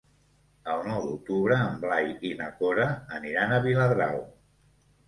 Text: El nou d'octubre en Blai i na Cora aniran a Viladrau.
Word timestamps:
El 0.75 0.81
nou 0.91 1.05
d'octubre 1.09 1.59
en 1.67 1.77
Blai 1.85 2.11
i 2.31 2.33
na 2.43 2.51
Cora 2.63 2.89
aniran 3.21 3.55
a 3.55 3.63
Viladrau. 3.69 4.23